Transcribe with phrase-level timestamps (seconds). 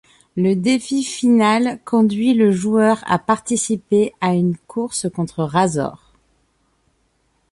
[0.35, 6.13] Le défi final conduit le joueur à participer à une course contre Razor.